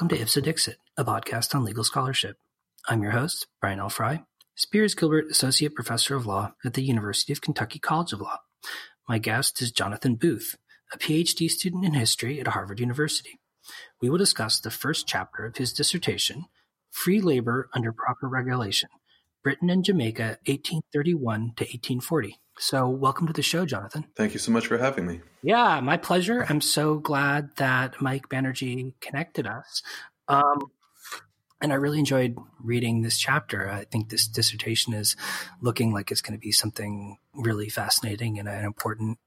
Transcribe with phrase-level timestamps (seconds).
[0.00, 2.38] welcome to Ipse Dixit, a podcast on legal scholarship.
[2.88, 3.90] I'm your host, Brian L.
[3.90, 8.38] Frye, Spears Gilbert Associate Professor of Law at the University of Kentucky College of Law.
[9.06, 10.56] My guest is Jonathan Booth,
[10.90, 13.40] a PhD student in history at Harvard University.
[14.00, 16.46] We will discuss the first chapter of his dissertation,
[16.90, 18.88] Free Labor Under Proper Regulation
[19.42, 22.40] Britain and Jamaica, 1831 to 1840.
[22.62, 24.04] So, welcome to the show, Jonathan.
[24.14, 25.22] Thank you so much for having me.
[25.42, 26.44] Yeah, my pleasure.
[26.46, 29.82] I'm so glad that Mike Banerjee connected us.
[30.28, 30.70] Um,
[31.62, 33.70] and I really enjoyed reading this chapter.
[33.70, 35.16] I think this dissertation is
[35.62, 39.18] looking like it's going to be something really fascinating and an important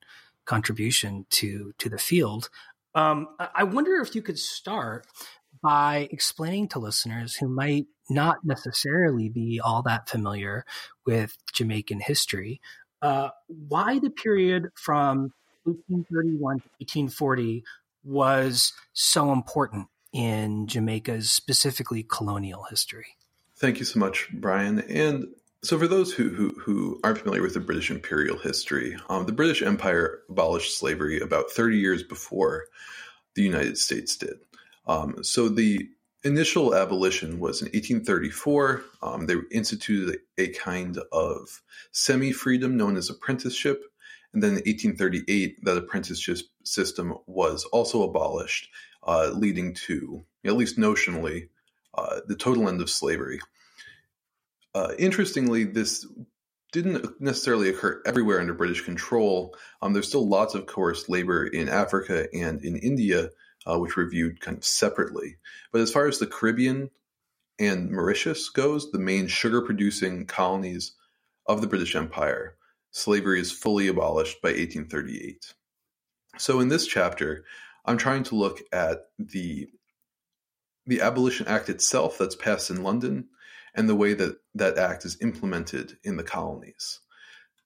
[0.46, 2.52] contribution to to the field.
[2.94, 5.08] Um, I wonder if you could start
[5.64, 10.66] by explaining to listeners who might not necessarily be all that familiar
[11.06, 12.62] with Jamaican history
[13.04, 13.30] uh,
[13.68, 15.34] why the period from
[15.66, 17.64] 1831 to 1840
[18.04, 23.18] was so important in Jamaica's specifically colonial history.
[23.58, 24.80] Thank you so much, Brian.
[24.82, 25.28] And
[25.64, 29.32] so, for those who, who, who aren't familiar with the British imperial history, um, the
[29.32, 32.66] British Empire abolished slavery about 30 years before
[33.36, 34.36] the United States did.
[34.88, 35.90] Um, so, the
[36.24, 38.84] initial abolition was in 1834.
[39.02, 43.84] Um, they instituted a, kind of semi freedom known as apprenticeship.
[44.34, 48.70] And then in 1838, that apprenticeship system was also abolished,
[49.04, 51.50] uh, leading to, at least notionally,
[51.94, 53.40] uh, the total end of slavery.
[54.74, 56.08] Uh, interestingly, this
[56.72, 59.56] didn't necessarily occur everywhere under British control.
[59.84, 63.30] Um, there's still lots of coerced labor in Africa and in India
[63.66, 65.38] uh, which were viewed kind of separately.
[65.72, 66.90] But as far as the Caribbean
[67.60, 70.94] and Mauritius goes, the main sugar producing colonies
[71.48, 72.58] of the British Empire,
[72.92, 75.54] slavery is fully abolished by 1838.
[76.38, 77.46] So in this chapter,
[77.86, 79.70] I'm trying to look at the
[80.86, 83.30] the Abolition Act itself that's passed in London
[83.74, 87.00] and the way that that act is implemented in the colonies.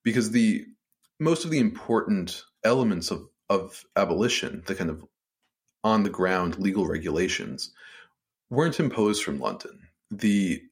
[0.04, 0.66] Because the
[1.20, 5.04] most of the important elements of, of abolition, the kind of
[5.84, 7.72] on the ground legal regulations
[8.50, 9.88] weren't imposed from London.
[10.12, 10.64] The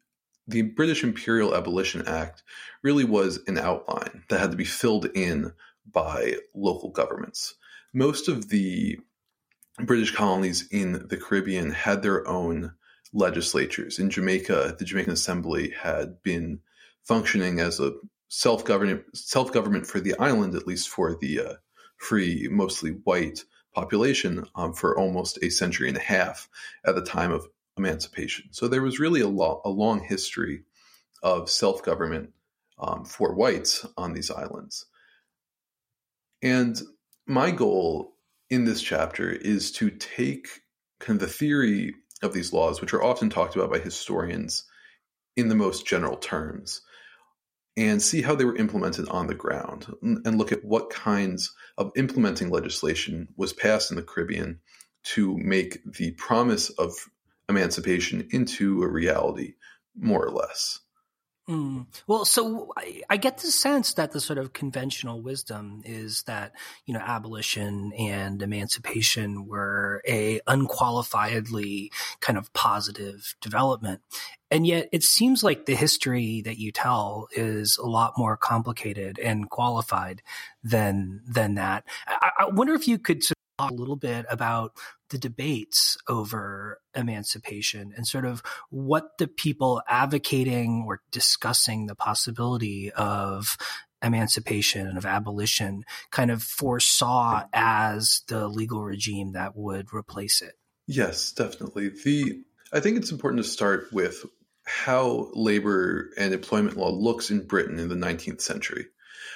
[0.47, 2.43] the British Imperial Abolition Act
[2.83, 5.53] really was an outline that had to be filled in
[5.91, 7.55] by local governments.
[7.93, 8.99] Most of the
[9.79, 12.73] British colonies in the Caribbean had their own
[13.11, 13.97] legislatures.
[13.97, 16.59] In Jamaica, the Jamaican Assembly had been
[17.03, 17.93] functioning as a
[18.29, 21.53] self government self government for the island, at least for the uh,
[21.97, 23.43] free, mostly white
[23.75, 26.49] population um, for almost a century and a half
[26.85, 27.47] at the time of
[27.77, 28.45] emancipation.
[28.51, 30.63] So there was really a, lo- a long history
[31.21, 32.31] of self government
[32.79, 34.85] um, for whites on these islands.
[36.41, 36.81] And
[37.27, 38.15] my goal
[38.49, 40.47] in this chapter is to take
[40.99, 44.63] kind of the theory of these laws, which are often talked about by historians
[45.35, 46.81] in the most general terms,
[47.77, 51.91] and see how they were implemented on the ground and look at what kinds of
[51.95, 54.59] implementing legislation was passed in the Caribbean
[55.03, 56.93] to make the promise of
[57.49, 59.55] emancipation into a reality,
[59.95, 60.79] more or less.
[61.47, 61.85] Mm.
[62.07, 66.53] Well, so I, I, get the sense that the sort of conventional wisdom is that
[66.87, 71.89] you know abolition and emancipation were a unqualifiedly
[72.19, 74.01] kind of positive development,
[74.49, 79.19] and yet it seems like the history that you tell is a lot more complicated
[79.19, 80.23] and qualified
[80.63, 81.83] than than that.
[82.07, 84.73] I, I wonder if you could talk a little bit about
[85.09, 92.91] the debates over emancipation and sort of what the people advocating or discussing the possibility
[92.91, 93.57] of
[94.01, 100.53] emancipation and of abolition kind of foresaw as the legal regime that would replace it.
[100.87, 101.89] Yes, definitely.
[101.89, 102.43] The
[102.73, 104.25] I think it's important to start with
[104.65, 108.87] how labor and employment law looks in Britain in the 19th century.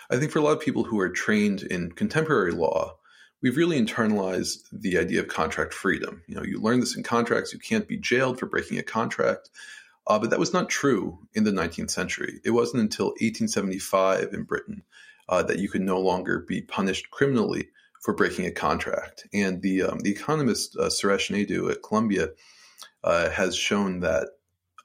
[0.09, 2.97] I think for a lot of people who are trained in contemporary law,
[3.41, 6.21] we've really internalized the idea of contract freedom.
[6.27, 9.49] You know, you learn this in contracts, you can't be jailed for breaking a contract.
[10.07, 12.39] Uh, but that was not true in the 19th century.
[12.43, 14.83] It wasn't until 1875 in Britain
[15.29, 17.69] uh, that you could no longer be punished criminally
[18.01, 19.27] for breaking a contract.
[19.33, 22.29] And the um, the economist uh, Suresh Naidu at Columbia
[23.03, 24.29] uh, has shown that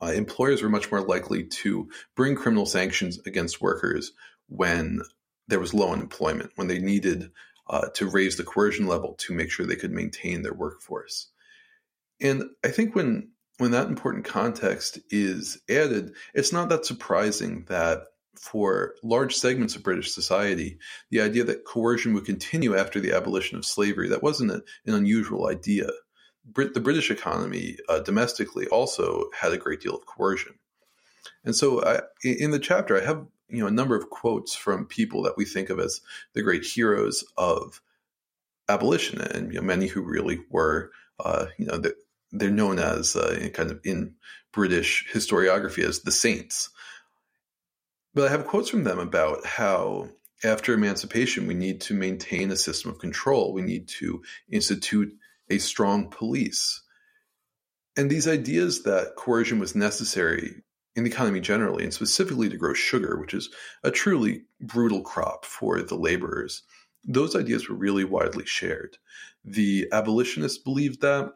[0.02, 4.12] uh, employers were much more likely to bring criminal sanctions against workers
[4.48, 5.00] when
[5.48, 7.30] there was low unemployment, when they needed
[7.68, 11.28] uh, to raise the coercion level to make sure they could maintain their workforce.
[12.20, 18.02] And I think when when that important context is added, it's not that surprising that
[18.36, 20.78] for large segments of British society,
[21.10, 24.94] the idea that coercion would continue after the abolition of slavery, that wasn't a, an
[24.94, 25.88] unusual idea.
[26.44, 30.54] Brit- the British economy uh, domestically also had a great deal of coercion.
[31.44, 34.86] And so, I, in the chapter, I have you know a number of quotes from
[34.86, 36.00] people that we think of as
[36.32, 37.80] the great heroes of
[38.68, 41.94] abolition, and you know, many who really were, uh, you know, the,
[42.32, 44.14] they're known as uh, kind of in
[44.52, 46.70] British historiography as the saints.
[48.14, 50.08] But I have quotes from them about how
[50.42, 53.52] after emancipation, we need to maintain a system of control.
[53.52, 55.16] We need to institute
[55.48, 56.82] a strong police.
[57.96, 60.63] And these ideas that coercion was necessary
[60.96, 63.50] in the economy generally, and specifically to grow sugar, which is
[63.82, 66.62] a truly brutal crop for the laborers,
[67.04, 68.96] those ideas were really widely shared.
[69.44, 71.32] The abolitionists believed that,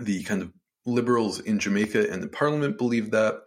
[0.00, 0.52] the kind of
[0.86, 3.42] liberals in Jamaica and the parliament believed that,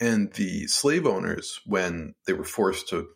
[0.00, 3.08] and the slave owners, when they were forced to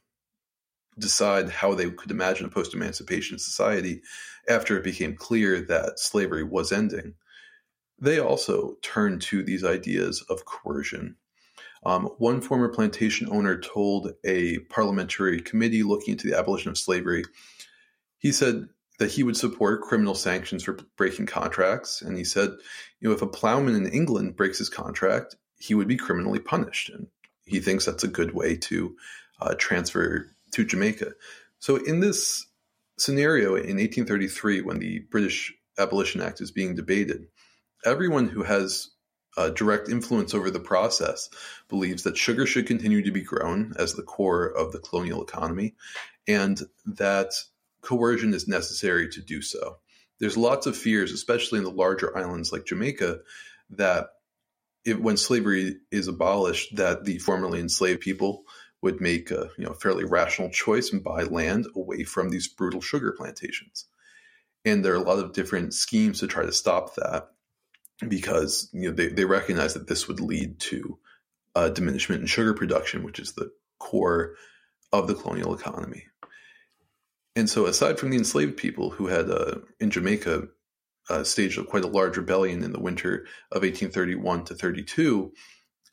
[0.98, 4.02] decide how they could imagine a post emancipation society
[4.48, 7.14] after it became clear that slavery was ending,
[8.00, 11.16] they also turned to these ideas of coercion.
[11.88, 17.24] Um, one former plantation owner told a parliamentary committee looking into the abolition of slavery,
[18.18, 18.68] he said
[18.98, 22.02] that he would support criminal sanctions for breaking contracts.
[22.02, 22.50] And he said,
[23.00, 26.90] you know, if a plowman in England breaks his contract, he would be criminally punished.
[26.90, 27.06] And
[27.46, 28.94] he thinks that's a good way to
[29.40, 31.12] uh, transfer to Jamaica.
[31.58, 32.46] So, in this
[32.98, 37.28] scenario in 1833, when the British Abolition Act is being debated,
[37.86, 38.90] everyone who has
[39.54, 41.30] direct influence over the process
[41.68, 45.74] believes that sugar should continue to be grown as the core of the colonial economy
[46.26, 47.32] and that
[47.80, 49.78] coercion is necessary to do so.
[50.20, 53.20] There's lots of fears, especially in the larger islands like Jamaica,
[53.70, 54.10] that
[54.98, 58.44] when slavery is abolished, that the formerly enslaved people
[58.82, 62.80] would make a you know fairly rational choice and buy land away from these brutal
[62.80, 63.86] sugar plantations.
[64.64, 67.30] And there are a lot of different schemes to try to stop that
[68.06, 70.98] because you know they, they recognize that this would lead to
[71.54, 74.34] a diminishment in sugar production, which is the core
[74.92, 76.04] of the colonial economy.
[77.34, 80.48] And so, aside from the enslaved people who had uh, in Jamaica
[81.08, 85.32] uh, staged quite a large rebellion in the winter of 1831 to 32,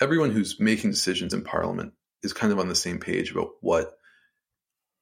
[0.02, 1.94] everyone who's making decisions in Parliament
[2.24, 3.98] is kind of on the same page about what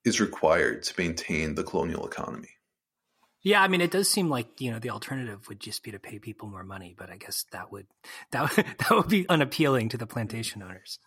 [0.06, 2.50] is required to maintain the colonial economy.
[3.44, 6.00] Yeah, I mean, it does seem like you know the alternative would just be to
[6.00, 7.88] pay people more money, but I guess that would
[8.32, 11.00] that would, that would be unappealing to the plantation owners.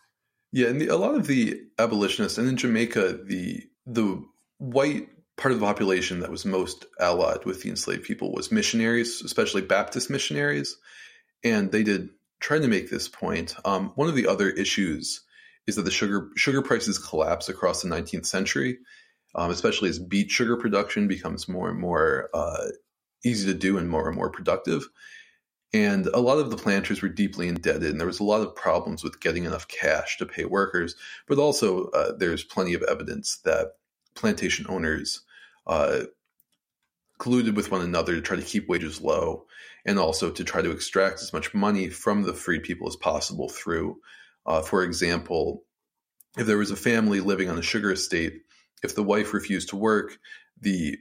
[0.51, 4.23] Yeah, and the, a lot of the abolitionists, and in Jamaica, the the
[4.59, 9.21] white part of the population that was most allied with the enslaved people was missionaries,
[9.23, 10.77] especially Baptist missionaries,
[11.43, 13.55] and they did try to make this point.
[13.65, 15.21] Um, one of the other issues
[15.65, 18.77] is that the sugar sugar prices collapse across the 19th century,
[19.37, 22.67] um, especially as beet sugar production becomes more and more uh,
[23.23, 24.87] easy to do and more and more productive.
[25.73, 28.55] And a lot of the planters were deeply indebted, and there was a lot of
[28.55, 30.95] problems with getting enough cash to pay workers.
[31.27, 33.73] But also, uh, there's plenty of evidence that
[34.15, 35.21] plantation owners
[35.67, 36.03] uh,
[37.19, 39.45] colluded with one another to try to keep wages low,
[39.85, 43.49] and also to try to extract as much money from the freed people as possible
[43.49, 43.99] through
[44.47, 45.63] uh, for example,
[46.37, 48.41] if there was a family living on a sugar estate,
[48.83, 50.17] if the wife refused to work,
[50.59, 50.97] the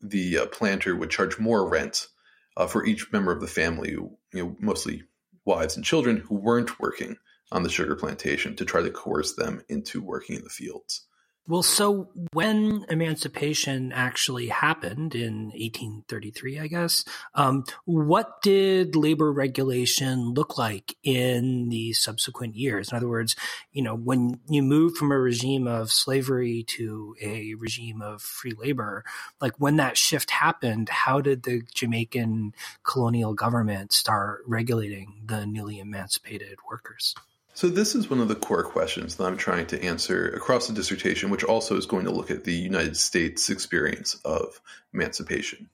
[0.00, 2.08] the uh, planter would charge more rent
[2.56, 5.04] uh, for each member of the family, you know, mostly
[5.44, 7.16] wives and children who weren't working
[7.52, 11.06] on the sugar plantation to try to coerce them into working in the fields.
[11.48, 20.34] Well, so when emancipation actually happened in 1833, I guess, um, what did labor regulation
[20.34, 22.92] look like in the subsequent years?
[22.92, 23.34] In other words,
[23.72, 28.54] you know, when you move from a regime of slavery to a regime of free
[28.56, 29.04] labor,
[29.40, 35.80] like when that shift happened, how did the Jamaican colonial government start regulating the newly
[35.80, 37.16] emancipated workers?
[37.54, 40.72] So, this is one of the core questions that I'm trying to answer across the
[40.72, 44.60] dissertation, which also is going to look at the United States experience of
[44.94, 45.68] emancipation.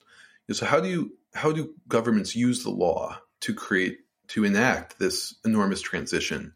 [0.51, 5.35] So, how do you how do governments use the law to create to enact this
[5.45, 6.53] enormous transition?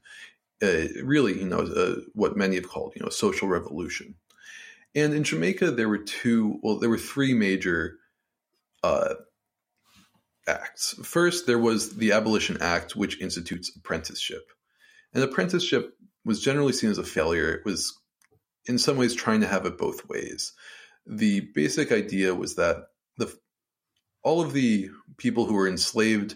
[0.61, 4.15] Uh, really, you know, uh, what many have called, you know, social revolution.
[4.95, 7.97] And in Jamaica, there were two, well, there were three major
[8.83, 9.15] uh,
[10.47, 10.95] acts.
[11.03, 14.51] First, there was the Abolition Act, which institutes apprenticeship.
[15.13, 17.51] And apprenticeship was generally seen as a failure.
[17.51, 17.99] It was,
[18.65, 20.53] in some ways, trying to have it both ways.
[21.05, 23.35] The basic idea was that the
[24.23, 26.35] all of the people who were enslaved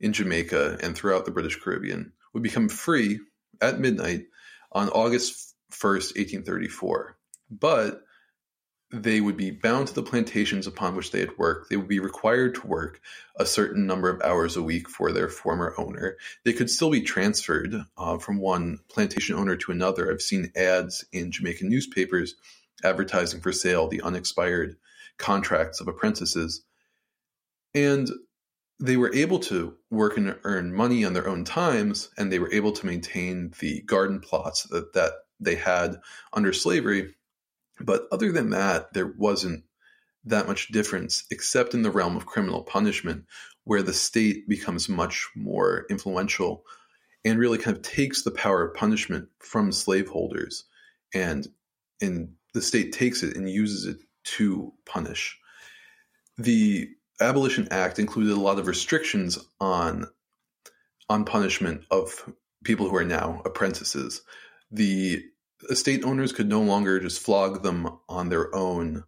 [0.00, 3.20] in Jamaica and throughout the British Caribbean would become free
[3.60, 4.26] at midnight
[4.72, 7.16] on August 1st, 1834.
[7.50, 8.02] But
[8.92, 11.70] they would be bound to the plantations upon which they had worked.
[11.70, 13.00] They would be required to work
[13.36, 16.18] a certain number of hours a week for their former owner.
[16.44, 20.10] They could still be transferred uh, from one plantation owner to another.
[20.10, 22.34] I've seen ads in Jamaican newspapers
[22.84, 24.76] advertising for sale the unexpired
[25.16, 26.62] contracts of apprentices.
[27.74, 28.10] And
[28.78, 32.52] they were able to work and earn money on their own times, and they were
[32.52, 36.00] able to maintain the garden plots that, that they had
[36.32, 37.14] under slavery
[37.84, 39.64] but other than that, there wasn't
[40.24, 43.24] that much difference, except in the realm of criminal punishment,
[43.64, 46.64] where the state becomes much more influential
[47.24, 50.64] and really kind of takes the power of punishment from slaveholders.
[51.14, 51.46] And,
[52.00, 55.38] and the state takes it and uses it to punish.
[56.38, 56.88] The
[57.20, 60.06] Abolition Act included a lot of restrictions on,
[61.08, 62.28] on punishment of
[62.64, 64.22] people who are now apprentices.
[64.70, 65.22] The
[65.70, 69.04] estate owners could no longer just flog them on their own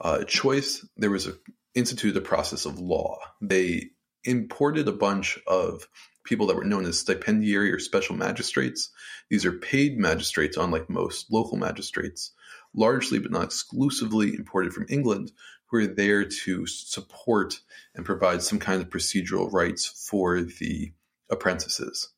[0.00, 0.86] uh, choice.
[0.96, 1.34] There was a,
[1.74, 3.18] instituted a process of law.
[3.40, 3.90] They
[4.24, 5.88] imported a bunch of
[6.24, 8.90] people that were known as stipendiary or special magistrates.
[9.30, 12.32] These are paid magistrates, unlike most local magistrates,
[12.74, 15.32] largely but not exclusively imported from England,
[15.66, 17.60] who are there to support
[17.94, 20.92] and provide some kind of procedural rights for the
[21.30, 22.10] apprentices.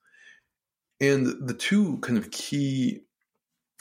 [1.01, 3.04] And the two kind of key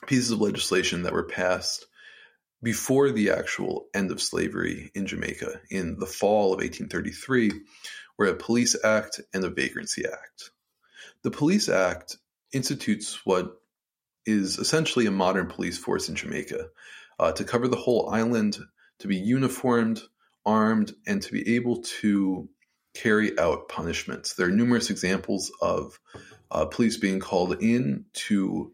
[0.08, 1.86] pieces of legislation that were passed
[2.62, 7.52] before the actual end of slavery in Jamaica in the fall of 1833
[8.18, 10.52] were a Police Act and a Vagrancy Act.
[11.24, 12.18] The Police Act
[12.54, 13.60] institutes what
[14.26, 16.68] is essentially a modern police force in Jamaica
[17.20, 18.58] uh, to cover the whole island,
[19.00, 20.02] to be uniformed,
[20.46, 22.48] armed, and to be able to
[22.94, 24.36] carry out punishments.
[24.36, 26.00] There are numerous examples of
[26.52, 28.73] uh, police being called in to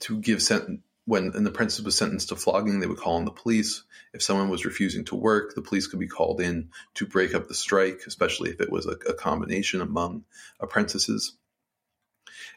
[0.00, 3.30] to give sentence when an apprentice was sentenced to flogging, they would call in the
[3.30, 3.84] police.
[4.12, 7.46] If someone was refusing to work, the police could be called in to break up
[7.46, 10.24] the strike, especially if it was a, a combination among
[10.58, 11.36] apprentices.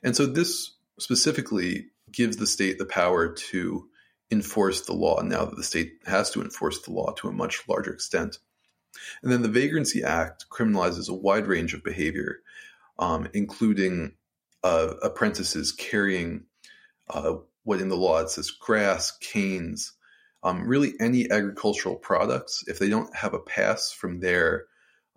[0.02, 3.88] And so this specifically gives the state the power to
[4.32, 7.62] enforce the law now that the state has to enforce the law to a much
[7.68, 8.40] larger extent.
[9.22, 12.40] And then the Vagrancy Act criminalizes a wide range of behavior,
[12.98, 14.14] um, including
[14.64, 16.46] uh, apprentices carrying
[17.10, 19.94] uh, what in the law it says grass, canes,
[20.44, 22.64] um, really any agricultural products.
[22.68, 24.66] If they don't have a pass from their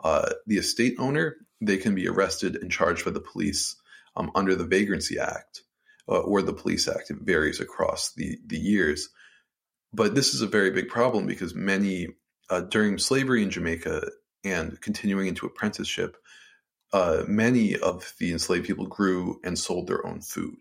[0.03, 3.77] uh, the estate owner, they can be arrested and charged by the police
[4.17, 5.63] um, under the Vagrancy Act
[6.09, 7.11] uh, or the Police Act.
[7.11, 9.09] It varies across the the years,
[9.93, 12.09] but this is a very big problem because many
[12.51, 14.11] uh, during slavery in Jamaica
[14.45, 16.17] and continuing into apprenticeship,
[16.93, 20.59] uh, many of the enslaved people grew and sold their own food.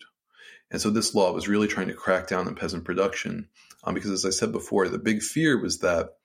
[0.71, 3.49] And so this law was really trying to crack down on peasant production
[3.83, 6.15] um, because, as I said before, the big fear was that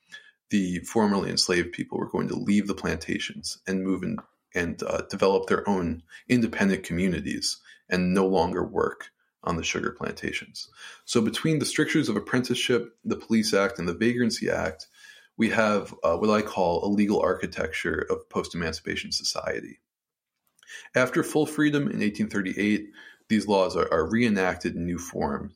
[0.51, 4.19] the formerly enslaved people were going to leave the plantations and move in,
[4.55, 9.11] and uh, develop their own independent communities and no longer work
[9.43, 10.69] on the sugar plantations.
[11.05, 14.87] So, between the strictures of apprenticeship, the Police Act, and the Vagrancy Act,
[15.37, 19.81] we have uh, what I call a legal architecture of post emancipation society.
[20.95, 22.91] After full freedom in 1838,
[23.29, 25.53] these laws are, are reenacted in new form.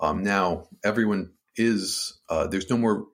[0.00, 3.06] Um, now everyone is uh, there's no more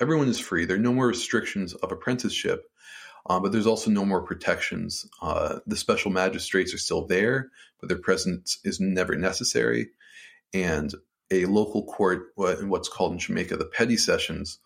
[0.00, 0.64] everyone is free.
[0.64, 2.64] There are no more restrictions of apprenticeship,
[3.28, 5.06] um, but there's also no more protections.
[5.20, 9.90] Uh, the special magistrates are still there, but their presence is never necessary.
[10.54, 10.94] And
[11.30, 14.58] a local court, what's called in Jamaica the petty sessions,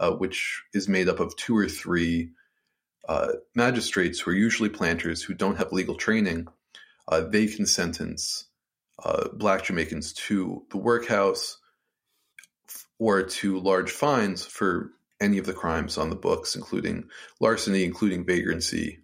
[0.00, 2.30] uh, which is made up of two or three
[3.08, 6.46] uh, magistrates who are usually planters who don't have legal training,
[7.08, 8.46] uh, they can sentence
[9.02, 11.58] uh, black Jamaicans to the workhouse
[12.98, 17.08] or to large fines for any of the crimes on the books, including
[17.40, 19.00] larceny, including vagrancy,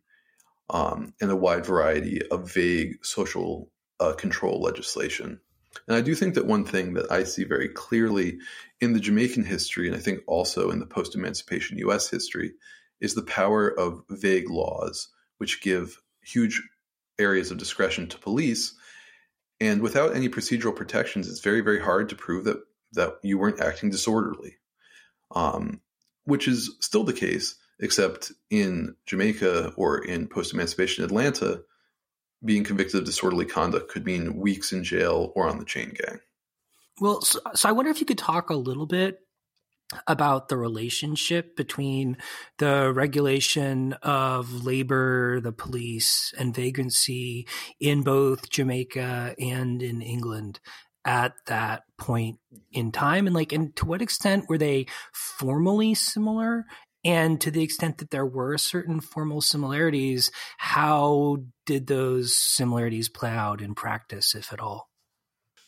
[0.71, 3.71] um, and a wide variety of vague social
[4.01, 5.41] uh, control legislation.
[5.89, 8.39] And I do think that one thing that I see very clearly
[8.81, 12.53] in the Jamaican history, and I think also in the post emancipation US history,
[13.01, 15.09] is the power of vague laws,
[15.39, 16.63] which give huge
[17.19, 18.75] areas of discretion to police.
[19.61, 22.59] And without any procedural protections, it's very, very hard to prove that
[22.95, 24.57] that you weren't acting disorderly,
[25.35, 25.81] um,
[26.25, 31.63] which is still the case, except in Jamaica or in post emancipation Atlanta,
[32.45, 36.21] being convicted of disorderly conduct could mean weeks in jail or on the chain gang.
[37.01, 39.21] Well, so, so I wonder if you could talk a little bit
[40.07, 42.17] about the relationship between
[42.59, 47.47] the regulation of labor, the police, and vagrancy
[47.81, 50.61] in both Jamaica and in England.
[51.07, 52.39] at that point
[52.73, 56.65] in time and like and to what extent were they formally similar
[57.05, 61.37] and to the extent that there were certain formal similarities how
[61.67, 64.89] did those similarities play out in practice if at all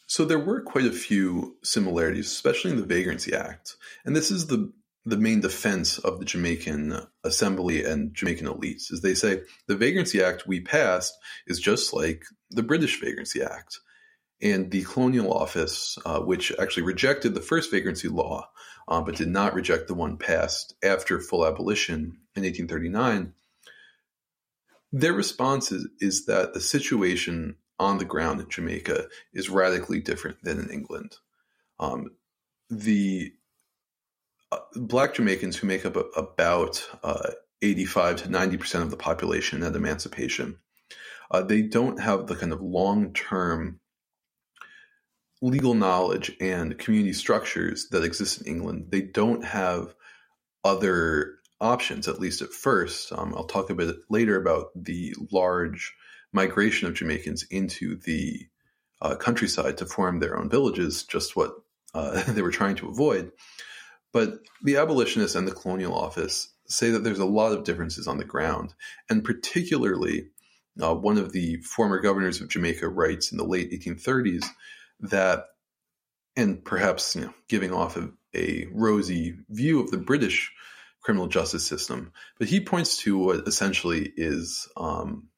[0.07, 4.47] so there were quite a few similarities especially in the vagrancy act and this is
[4.47, 4.73] the
[5.07, 10.21] the main defense of the Jamaican assembly and Jamaican elites is they say the Vagrancy
[10.21, 13.79] Act we passed is just like the British Vagrancy Act.
[14.43, 18.51] And the Colonial Office, uh, which actually rejected the first vagrancy law,
[18.89, 23.33] uh, but did not reject the one passed after full abolition in 1839,
[24.93, 30.43] their response is, is that the situation on the ground in Jamaica is radically different
[30.43, 31.17] than in England.
[31.79, 32.11] Um,
[32.71, 33.33] the
[34.51, 37.31] uh, black Jamaicans who make up a, about uh,
[37.63, 40.59] 85 to 90% of the population at emancipation,
[41.31, 43.81] uh, they don't have the kind of long term
[45.43, 48.87] legal knowledge and community structures that exist in England.
[48.89, 49.95] They don't have
[50.65, 53.13] other options, at least at first.
[53.13, 55.95] Um, I'll talk a bit later about the large
[56.37, 58.47] migration of Jamaicans into the
[59.01, 61.55] uh, countryside to form their own villages, just what
[61.95, 63.33] uh, they were trying to avoid.
[64.13, 68.19] But the abolitionists and the colonial office say that there's a lot of differences on
[68.19, 68.75] the ground.
[69.11, 70.29] And particularly,
[70.81, 74.45] uh, one of the former governors of Jamaica writes in the late 1830s
[75.01, 75.45] that,
[76.37, 80.53] and perhaps you know, giving off a, a rosy view of the British
[81.03, 85.29] criminal justice system, but he points to what essentially is um,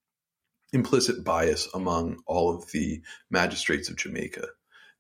[0.73, 4.47] implicit bias among all of the magistrates of Jamaica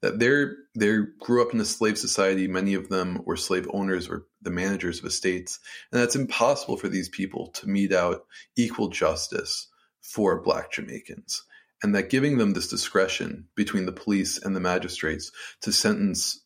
[0.00, 2.46] that they're they grew up in a slave society.
[2.46, 5.58] Many of them were slave owners or the managers of estates,
[5.90, 8.25] and that's impossible for these people to mete out
[8.56, 9.68] equal justice
[10.00, 11.42] for Black Jamaicans.
[11.82, 15.30] And that giving them this discretion between the police and the magistrates
[15.62, 16.44] to sentence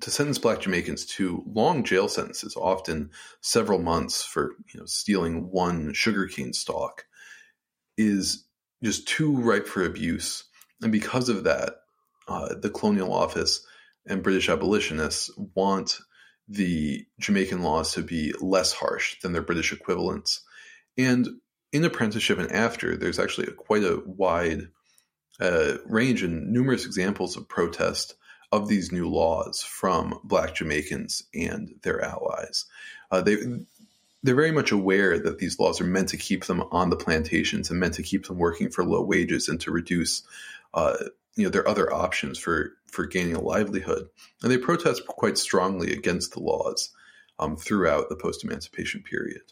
[0.00, 5.50] to sentence Black Jamaicans to long jail sentences, often several months for you know stealing
[5.50, 7.06] one sugarcane stalk,
[7.96, 8.44] is
[8.82, 10.44] just too ripe for abuse.
[10.82, 11.80] And because of that,
[12.28, 13.64] uh, the colonial office
[14.06, 15.98] and British abolitionists want
[16.48, 20.42] the Jamaican laws to be less harsh than their British equivalents.
[20.96, 21.28] And
[21.72, 24.68] in apprenticeship and after, there's actually a, quite a wide
[25.40, 28.14] uh, range and numerous examples of protest
[28.52, 32.64] of these new laws from Black Jamaicans and their allies.
[33.10, 33.36] Uh, they
[34.26, 37.70] they're very much aware that these laws are meant to keep them on the plantations
[37.70, 40.22] and meant to keep them working for low wages and to reduce
[40.74, 40.96] uh,
[41.36, 44.08] you know their other options for for gaining a livelihood,
[44.42, 46.90] and they protest quite strongly against the laws
[47.38, 49.42] um, throughout the post emancipation period.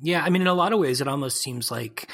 [0.00, 2.08] Yeah, I mean, in a lot of ways, it almost seems like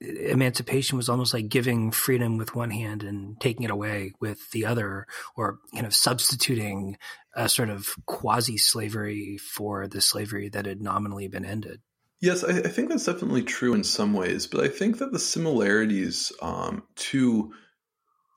[0.00, 4.66] emancipation was almost like giving freedom with one hand and taking it away with the
[4.66, 5.06] other,
[5.36, 6.98] or kind of substituting
[7.34, 11.80] a sort of quasi slavery for the slavery that had nominally been ended.
[12.20, 15.18] Yes, I, I, think that's definitely true in some ways, but I think that the
[15.18, 17.52] similarities um, to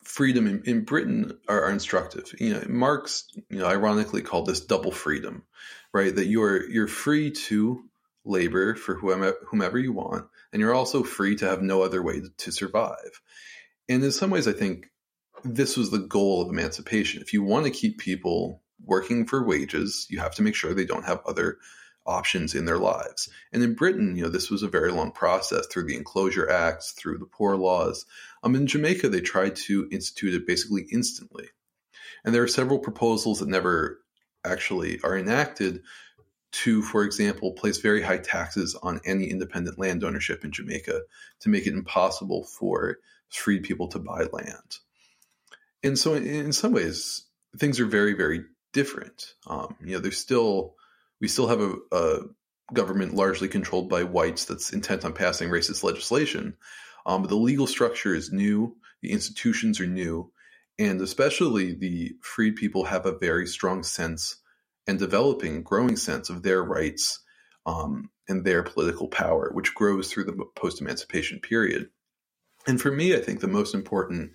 [0.03, 2.33] freedom in, in Britain are, are, instructive.
[2.39, 5.43] You know, Marx, you know, ironically called this double freedom,
[5.93, 6.13] right?
[6.13, 7.83] That you're you're free to
[8.25, 12.21] labor for whomever, whomever you want, and you're also free to have no other way
[12.37, 13.21] to, survive.
[13.87, 14.87] And in some ways, I think
[15.43, 17.21] this was the goal of emancipation.
[17.21, 20.85] If you want to keep people working for wages, you have to make sure they
[20.85, 21.57] don't have other
[22.05, 23.29] options in their lives.
[23.53, 26.93] And in Britain, you know, this was a very long process through the Enclosure Acts,
[26.93, 28.05] through the Poor Laws.
[28.43, 31.47] Um, in Jamaica, they tried to institute it basically instantly.
[32.25, 33.99] And there are several proposals that never
[34.43, 35.81] actually are enacted
[36.51, 41.01] to, for example, place very high taxes on any independent land ownership in Jamaica
[41.41, 42.97] to make it impossible for
[43.29, 44.79] freed people to buy land.
[45.83, 47.25] And so, in, in some ways,
[47.57, 49.33] things are very, very different.
[49.47, 50.75] Um, you know, there's still
[51.21, 52.19] we still have a, a,
[52.71, 56.55] government largely controlled by whites that's intent on passing racist legislation.
[57.05, 60.31] Um, but the legal structure is new, the institutions are new,
[60.77, 64.37] and especially the freed people have a very strong sense
[64.89, 67.19] and developing, growing sense of their rights
[67.67, 71.89] um, and their political power, which grows through the post emancipation period.
[72.65, 74.31] And for me, I think the most important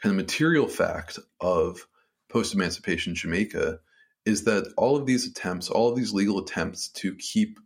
[0.00, 1.88] kind of material fact of
[2.30, 3.80] post emancipation Jamaica
[4.24, 7.58] is that all of these attempts, all of these legal attempts to keep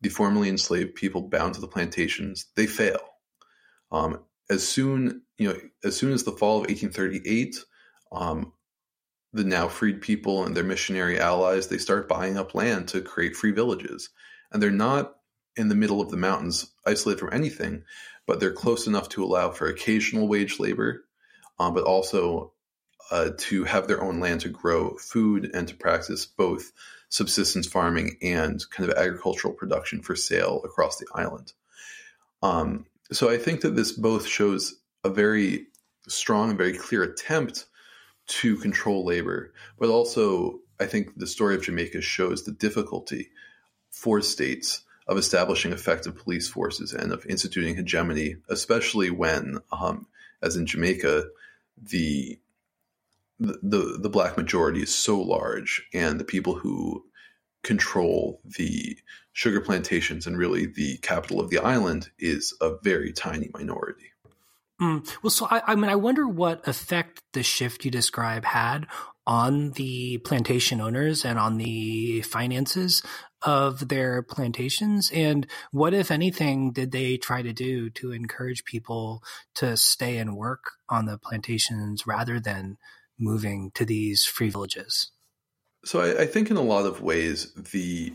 [0.00, 3.00] the formerly enslaved people bound to the plantations, they fail.
[3.92, 7.56] Um, as soon, you know, as soon as the fall of 1838,
[8.12, 8.52] um,
[9.36, 13.36] the now freed people and their missionary allies they start buying up land to create
[13.36, 14.08] free villages,
[14.50, 15.16] and they're not
[15.56, 17.84] in the middle of the mountains, isolated from anything,
[18.26, 21.04] but they're close enough to allow for occasional wage labor,
[21.58, 22.52] um, but also
[23.10, 26.72] uh, to have their own land to grow food and to practice both
[27.08, 31.52] subsistence farming and kind of agricultural production for sale across the island.
[32.42, 35.66] Um, so I think that this both shows a very
[36.08, 37.66] strong and very clear attempt
[38.26, 43.30] to control labor, but also I think the story of Jamaica shows the difficulty
[43.90, 50.06] for states of establishing effective police forces and of instituting hegemony, especially when, um,
[50.42, 51.26] as in Jamaica,
[51.80, 52.38] the,
[53.38, 57.04] the the black majority is so large, and the people who
[57.62, 58.96] control the
[59.32, 64.06] sugar plantations and really the capital of the island is a very tiny minority.
[64.80, 65.08] Mm.
[65.22, 68.86] Well, so I, I, mean, I wonder what effect the shift you describe had
[69.26, 73.02] on the plantation owners and on the finances
[73.42, 75.10] of their plantations.
[75.12, 79.22] And what, if anything, did they try to do to encourage people
[79.56, 82.76] to stay and work on the plantations rather than
[83.18, 85.10] moving to these free villages?
[85.84, 88.12] So I, I think in a lot of ways, the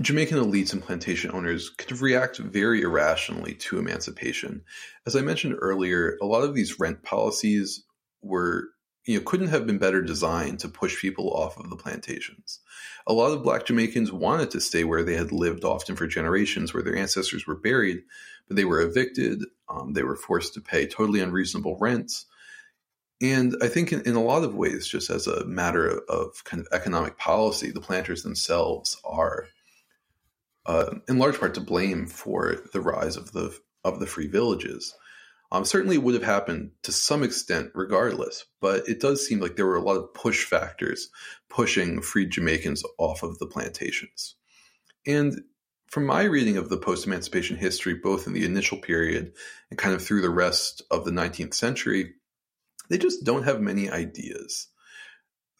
[0.00, 4.62] Jamaican elites and plantation owners could react very irrationally to emancipation.
[5.06, 7.84] As I mentioned earlier, a lot of these rent policies
[8.22, 8.68] were
[9.04, 12.60] you know couldn't have been better designed to push people off of the plantations.
[13.06, 16.72] A lot of black Jamaicans wanted to stay where they had lived often for generations,
[16.72, 18.02] where their ancestors were buried,
[18.48, 19.44] but they were evicted.
[19.68, 22.26] Um, they were forced to pay totally unreasonable rents.
[23.22, 26.44] And I think in, in, a lot of ways, just as a matter of, of
[26.44, 29.48] kind of economic policy, the planters themselves are
[30.70, 34.94] uh, in large part to blame for the rise of the of the free villages.
[35.50, 39.56] Um, certainly it would have happened to some extent regardless, but it does seem like
[39.56, 41.08] there were a lot of push factors
[41.48, 44.36] pushing free Jamaicans off of the plantations.
[45.08, 45.40] And
[45.88, 49.32] from my reading of the post emancipation history, both in the initial period
[49.70, 52.12] and kind of through the rest of the 19th century,
[52.90, 54.68] they just don't have many ideas.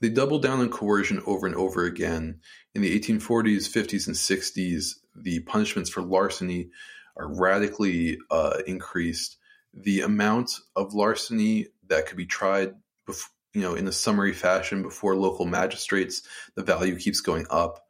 [0.01, 2.41] They double down on coercion over and over again.
[2.75, 6.71] In the 1840s, 50s, and 60s, the punishments for larceny
[7.17, 9.37] are radically uh, increased.
[9.75, 12.75] The amount of larceny that could be tried,
[13.09, 16.23] bef- you know, in a summary fashion before local magistrates,
[16.55, 17.85] the value keeps going up.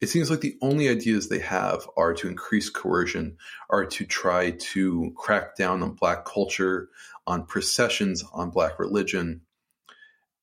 [0.00, 3.38] It seems like the only ideas they have are to increase coercion,
[3.70, 6.90] are to try to crack down on black culture,
[7.26, 9.42] on processions, on black religion.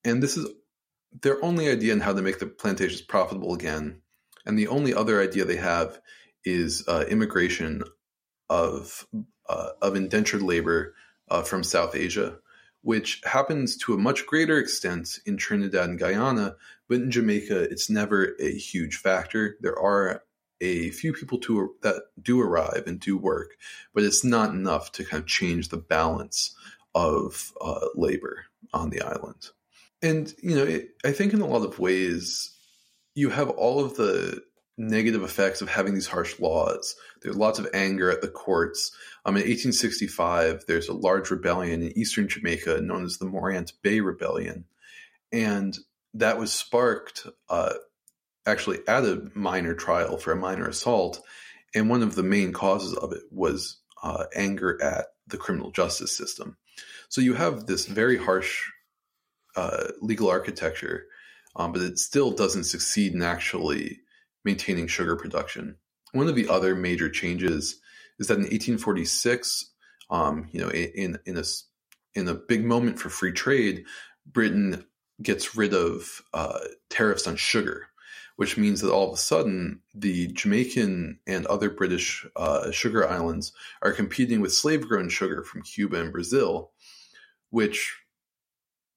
[0.04, 0.50] And this is
[1.22, 4.01] their only idea on how to make the plantations profitable again,
[4.46, 6.00] and the only other idea they have
[6.44, 7.84] is uh, immigration
[8.50, 9.08] of
[9.48, 10.94] uh, of indentured labor
[11.30, 12.38] uh, from South Asia,
[12.82, 16.56] which happens to a much greater extent in Trinidad and Guyana,
[16.88, 19.58] but in Jamaica, it's never a huge factor.
[19.62, 20.24] There are
[20.62, 23.58] a few people to, that do arrive and do work,
[23.94, 26.56] but it's not enough to kind of change the balance
[26.94, 29.50] of uh, labor on the island.
[30.02, 32.52] And, you know, it, I think in a lot of ways,
[33.16, 34.42] you have all of the
[34.78, 36.96] negative effects of having these harsh laws.
[37.22, 38.92] There's lots of anger at the courts.
[39.26, 44.00] Um, in 1865, there's a large rebellion in eastern Jamaica known as the Morant Bay
[44.00, 44.66] Rebellion.
[45.32, 45.78] And
[46.14, 47.74] that was sparked uh,
[48.46, 51.22] actually at a minor trial for a minor assault.
[51.76, 56.16] And one of the main causes of it was uh, anger at the criminal justice
[56.16, 56.58] system.
[57.10, 58.62] So you have this very harsh
[59.56, 61.06] uh, legal architecture,
[61.56, 64.00] um, but it still doesn't succeed in actually
[64.44, 65.76] maintaining sugar production.
[66.14, 67.80] One of the other major changes
[68.20, 69.72] is that in 1846,
[70.10, 71.44] um, you know, in in a
[72.14, 73.86] in a big moment for free trade,
[74.26, 74.86] Britain
[75.22, 76.60] gets rid of uh,
[76.90, 77.88] tariffs on sugar,
[78.36, 83.54] which means that all of a sudden the Jamaican and other British uh, sugar islands
[83.82, 86.72] are competing with slave grown sugar from Cuba and Brazil,
[87.50, 87.98] which,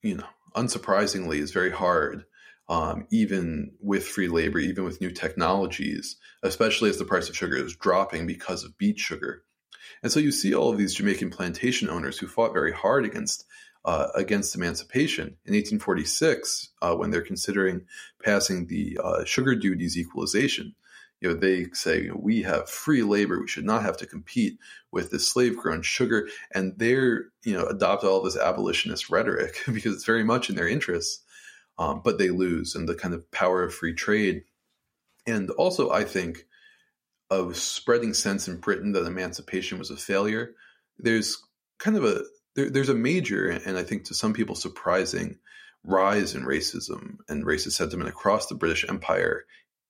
[0.03, 2.25] you know, unsurprisingly is very hard
[2.68, 7.57] um, even with free labor, even with new technologies, especially as the price of sugar
[7.57, 9.44] is dropping because of beet sugar.
[10.03, 13.44] And so you see all of these Jamaican plantation owners who fought very hard against
[13.85, 17.83] uh, against emancipation in 1846 uh, when they're considering
[18.22, 20.74] passing the uh, sugar duties equalization.
[21.20, 24.59] You know, they say we have free labor; we should not have to compete
[24.90, 30.05] with this slave-grown sugar, and they're you know adopt all this abolitionist rhetoric because it's
[30.05, 31.24] very much in their interests
[31.79, 34.45] um, but they lose and the kind of power of free trade.
[35.27, 36.47] And also, I think,
[37.31, 40.55] of spreading sense in Britain that emancipation was a failure.
[40.99, 41.43] There's
[41.79, 42.23] kind of a
[42.55, 45.39] there, there's a major and I think to some people surprising
[45.83, 49.45] rise in racism and racist sentiment across the British Empire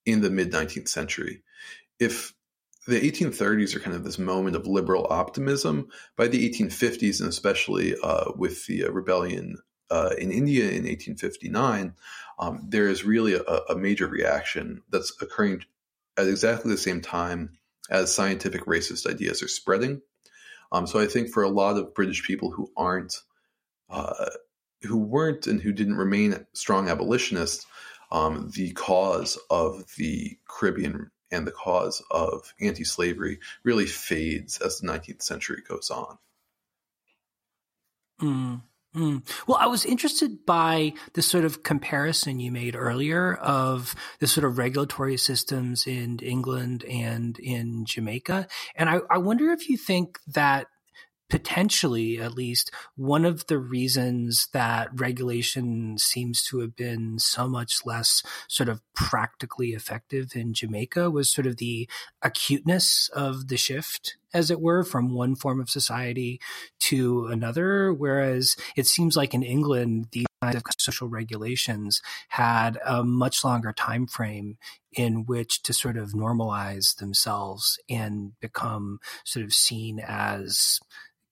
[0.07, 1.43] in the mid 19th century.
[1.99, 2.35] If
[2.87, 7.95] the 1830s are kind of this moment of liberal optimism, by the 1850s and especially
[8.03, 9.57] uh, with the uh, rebellion
[9.95, 11.95] uh, in India in 1859,
[12.41, 15.63] um, there is really a, a, major reaction that's occurring
[16.19, 17.57] at exactly the same time
[17.91, 20.03] as scientific racist ideas are spreading.
[20.73, 23.15] Um, so I think for a lot of British people who aren't,
[23.89, 24.31] uh,
[24.83, 27.65] who weren't, and who didn't remain strong abolitionists,
[28.11, 34.89] um, the cause of the Caribbean and the cause of anti-slavery really fades as the
[34.89, 36.19] 19th century goes on.
[38.21, 38.63] Mm.
[38.95, 39.27] Mm.
[39.49, 44.45] Well, I was interested by the sort of comparison you made earlier of the sort
[44.45, 48.47] of regulatory systems in England and in Jamaica.
[48.77, 50.69] And I, I wonder if you think that
[51.29, 57.81] potentially at least one of the reasons that regulation seems to have been so much
[57.85, 61.89] less sort of practically effective in Jamaica was sort of the
[62.23, 66.41] acuteness of the shift as it were from one form of society
[66.81, 73.03] to another whereas it seems like in England these kinds of social regulations had a
[73.03, 74.59] much longer time frame
[74.93, 80.81] in which to sort of normalize themselves and become sort of seen as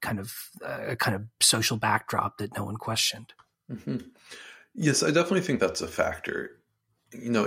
[0.01, 0.35] kind of
[0.65, 3.33] uh, a kind of social backdrop that no one questioned.
[3.71, 3.99] Mm-hmm.
[4.75, 6.59] Yes, I definitely think that's a factor.
[7.13, 7.47] You know,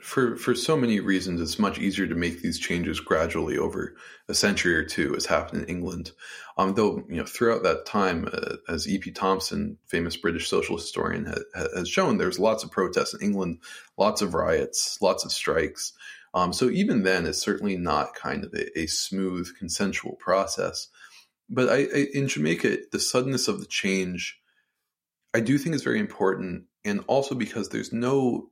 [0.00, 3.96] for for so many reasons, it's much easier to make these changes gradually over
[4.28, 6.12] a century or two, as happened in England.
[6.56, 9.10] Um, though, you know, throughout that time, uh, as E.P.
[9.12, 13.58] Thompson, famous British social historian, ha- has shown, there's lots of protests in England,
[13.96, 15.92] lots of riots, lots of strikes.
[16.34, 20.88] Um, so even then, it's certainly not kind of a, a smooth, consensual process.
[21.48, 24.38] But I, I, in Jamaica, the suddenness of the change,
[25.34, 28.50] I do think is very important, and also because there's no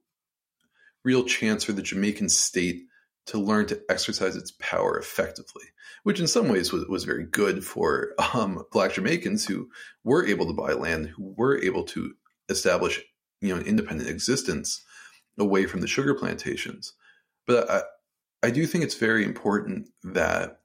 [1.07, 2.83] real chance for the Jamaican state
[3.27, 5.63] to learn to exercise its power effectively,
[6.03, 9.69] which in some ways was, was very good for um, Black Jamaicans who
[10.03, 12.13] were able to buy land, who were able to
[12.49, 13.01] establish
[13.41, 14.85] you know an independent existence
[15.39, 16.95] away from the sugar plantations.
[17.47, 17.83] But I,
[18.43, 20.61] I do think it's very important that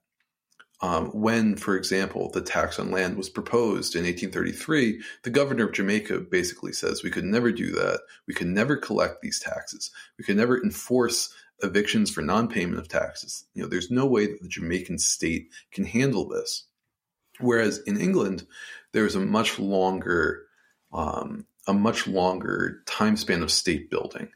[0.81, 5.73] um, when, for example, the tax on land was proposed in 1833, the governor of
[5.73, 8.01] Jamaica basically says we could never do that.
[8.27, 9.91] We could never collect these taxes.
[10.17, 13.45] We could never enforce evictions for non-payment of taxes.
[13.53, 16.65] You know, there's no way that the Jamaican state can handle this.
[17.39, 18.47] Whereas in England,
[18.91, 20.47] there's a much longer,
[20.91, 24.29] um, a much longer time span of state building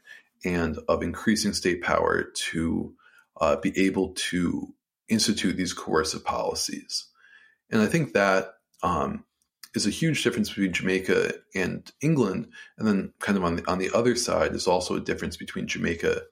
[0.44, 2.94] and of increasing state power to
[3.40, 4.72] uh, be able to
[5.08, 7.06] institute these coercive policies.
[7.70, 9.24] And I think that um,
[9.74, 12.48] is a huge difference between Jamaica and England.
[12.78, 15.66] And then, kind of on the on the other side, is also a difference between
[15.66, 16.22] Jamaica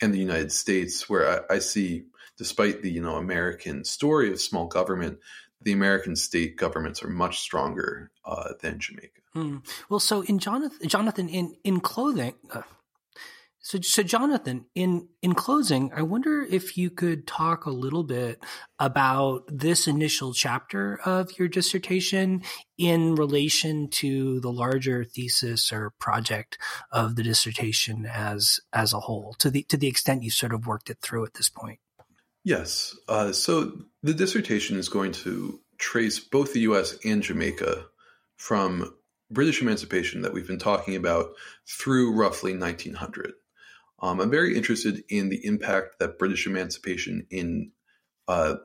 [0.00, 2.04] and the United States, where I, I see,
[2.38, 5.18] despite the you know American story of small government,
[5.60, 9.20] the American state governments are much stronger uh, than Jamaica.
[9.34, 9.66] Mm.
[9.88, 12.62] Well, so in Jonathan, Jonathan, in in clothing, uh,
[13.64, 18.44] so, so Jonathan, in in closing, I wonder if you could talk a little bit
[18.78, 22.42] about this initial chapter of your dissertation
[22.76, 26.58] in relation to the larger thesis or project
[26.92, 30.66] of the dissertation as as a whole, to the to the extent you sort of
[30.66, 31.78] worked it through at this point.
[32.44, 32.94] Yes.
[33.08, 33.72] Uh, so
[34.02, 36.98] the dissertation is going to trace both the U.S.
[37.02, 37.86] and Jamaica
[38.36, 38.94] from
[39.30, 41.30] British emancipation that we've been talking about
[41.66, 43.32] through roughly 1900.
[44.04, 47.72] Um, I'm very interested in the impact that British emancipation in
[48.28, 48.56] uh,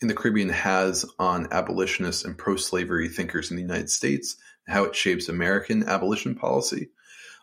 [0.00, 4.84] in the Caribbean has on abolitionists and pro-slavery thinkers in the United States, and how
[4.84, 6.90] it shapes American abolition policy.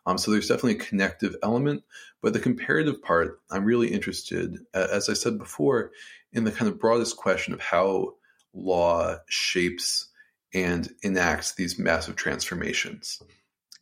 [0.06, 1.84] Um, so there's definitely a connective element,
[2.22, 5.92] but the comparative part, I'm really interested, as I said before,
[6.32, 8.14] in the kind of broadest question of how
[8.54, 10.08] law shapes
[10.54, 13.22] and enacts these massive transformations.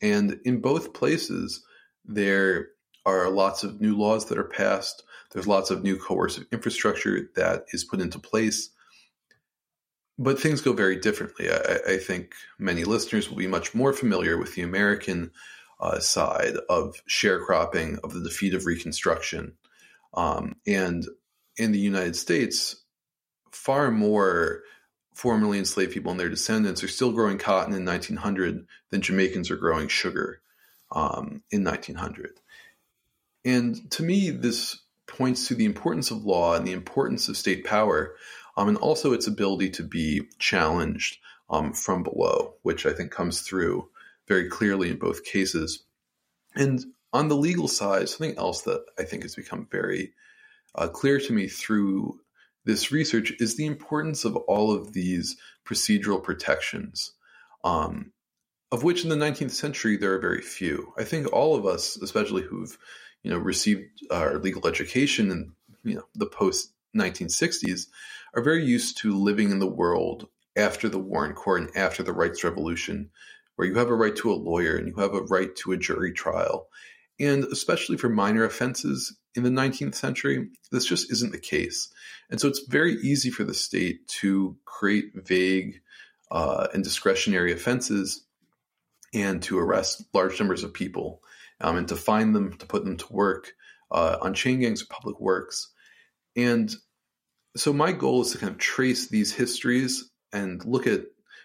[0.02, 1.64] And in both places,
[2.04, 2.70] there
[3.06, 5.04] are lots of new laws that are passed.
[5.32, 8.70] There's lots of new coercive infrastructure that is put into place.
[10.18, 11.50] But things go very differently.
[11.50, 15.32] I, I think many listeners will be much more familiar with the American
[15.80, 19.54] uh, side of sharecropping, of the defeat of Reconstruction.
[20.14, 21.06] Um, and
[21.58, 22.84] in the United States,
[23.52, 24.64] far more
[25.14, 29.58] formerly enslaved people and their descendants are still growing cotton in 1900 than Jamaicans are
[29.58, 30.42] growing sugar
[30.92, 32.39] um, in 1900.
[33.46, 37.66] And to me, this points to the importance of law and the importance of state
[37.66, 38.16] power,
[38.58, 41.18] um, and also its ability to be challenged
[41.50, 43.90] um, from below, which I think comes through
[44.28, 45.84] very clearly in both cases.
[46.56, 50.14] And on the legal side, something else that I think has become very
[50.76, 52.20] uh, clear to me through
[52.66, 57.14] this research is the importance of all of these procedural protections
[57.64, 58.12] um,
[58.72, 60.94] of which in the 19th century there are very few.
[60.98, 62.78] I think all of us, especially who've
[63.24, 65.52] you know received our legal education in
[65.84, 67.88] you know the post 1960s,
[68.34, 72.14] are very used to living in the world after the Warren Court and after the
[72.14, 73.10] rights revolution,
[73.56, 75.78] where you have a right to a lawyer and you have a right to a
[75.78, 76.68] jury trial.
[77.20, 81.90] And especially for minor offenses in the 19th century, this just isn't the case.
[82.30, 85.82] And so it's very easy for the state to create vague
[86.32, 88.26] uh, and discretionary offenses
[89.14, 91.22] and to arrest large numbers of people
[91.62, 93.54] um, and to find them, to put them to work
[93.92, 95.72] uh, on chain gangs or public works.
[96.36, 96.74] And
[97.56, 101.02] so my goal is to kind of trace these histories and look at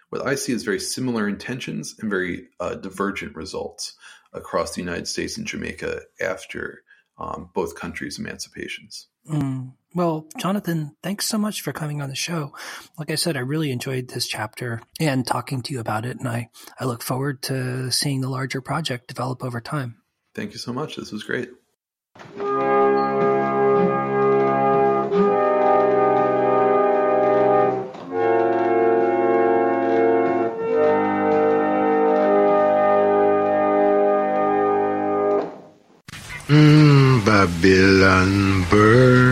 [0.09, 3.95] what I see as very similar intentions and very uh, divergent results
[4.33, 6.83] across the United States and Jamaica after
[7.17, 9.07] um, both countries' emancipations.
[9.29, 9.73] Mm.
[9.95, 12.53] Well, Jonathan, thanks so much for coming on the show.
[12.99, 16.27] Like I said, I really enjoyed this chapter and talking to you about it, and
[16.27, 20.01] I, I look forward to seeing the larger project develop over time.
[20.35, 20.97] Thank you so much.
[20.97, 21.49] This was great.
[36.47, 39.24] Mm, Babylon burning.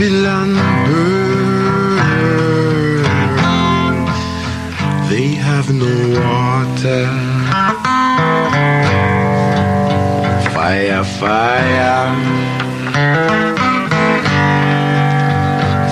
[0.00, 0.54] Babylon
[0.86, 1.84] burn.
[5.10, 7.04] They have no water.
[10.54, 12.16] Fire, fire.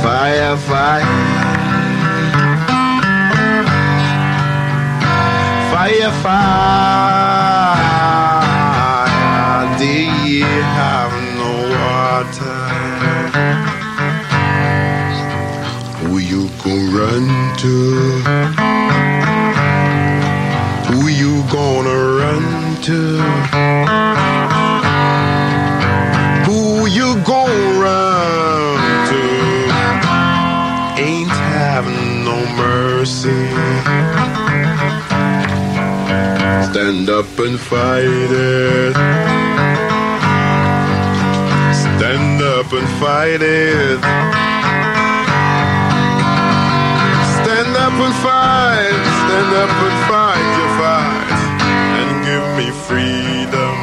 [0.02, 1.04] Fire, fire.
[5.70, 7.17] Fire, fire.
[17.58, 18.22] To?
[20.86, 23.00] Who you gonna run to?
[26.46, 28.78] Who you gonna run
[29.10, 29.22] to?
[31.02, 33.48] Ain't having no mercy.
[36.70, 38.94] Stand up and fight it.
[41.74, 44.37] Stand up and fight it.
[48.00, 49.02] And fight.
[49.22, 51.40] Stand up and fight your fight.
[51.98, 53.78] And give me freedom.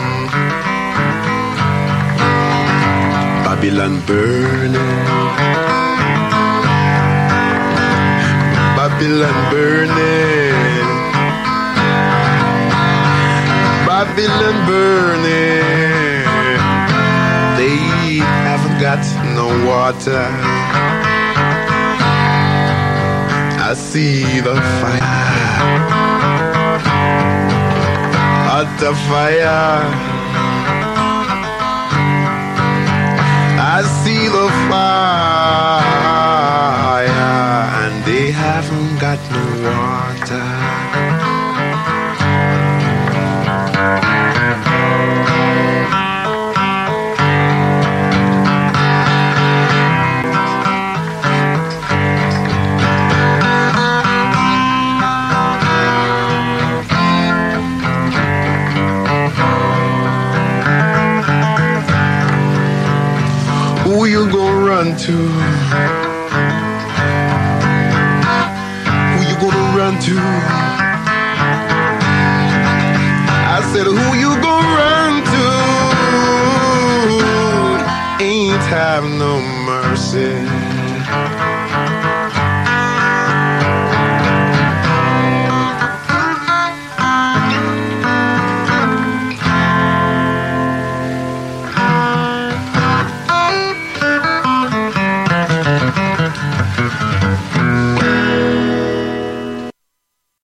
[3.45, 4.73] Babylon burning.
[8.77, 10.89] Babylon burning.
[13.87, 15.65] Babylon burning.
[17.57, 17.77] They
[18.47, 19.03] haven't got
[19.35, 20.64] no water.
[23.67, 25.01] I see the fire.
[28.57, 29.81] At the fire.
[33.75, 35.95] I see the fire.
[37.81, 41.44] And they haven't got no water.